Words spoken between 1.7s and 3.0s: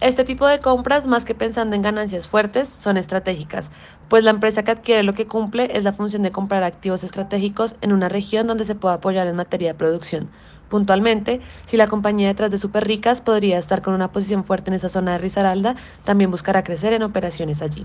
en ganancias fuertes, son